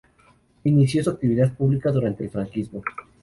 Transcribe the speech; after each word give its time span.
Inició 0.63 1.03
su 1.03 1.11
actividad 1.11 1.53
pública 1.55 1.91
durante 1.91 2.23
el 2.23 2.31
franquismo. 2.31 2.81